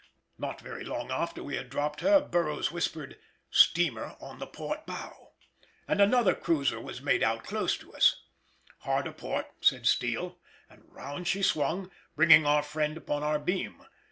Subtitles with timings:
[0.39, 3.19] Not very long after we had dropped her Burroughs whispered,—
[3.51, 5.33] "Steamer on the port bow."
[5.87, 8.23] And another cruiser was made out close to us.
[8.79, 10.39] "Hard a port," said Steele,
[10.71, 13.85] and round she swung, bringing our friend upon our beam.